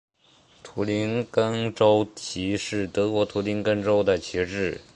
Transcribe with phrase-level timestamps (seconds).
[0.63, 4.81] 图林根州旗是德国图林根州的旗帜。